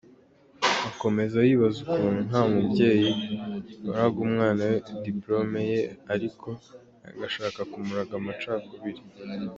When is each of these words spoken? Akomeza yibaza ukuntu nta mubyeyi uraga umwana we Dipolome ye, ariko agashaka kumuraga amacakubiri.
Akomeza 0.89 1.37
yibaza 1.47 1.77
ukuntu 1.85 2.19
nta 2.29 2.41
mubyeyi 2.51 3.11
uraga 3.89 4.17
umwana 4.27 4.61
we 4.69 4.77
Dipolome 5.03 5.61
ye, 5.71 5.81
ariko 6.13 6.47
agashaka 7.09 7.59
kumuraga 7.71 8.13
amacakubiri. 8.21 9.01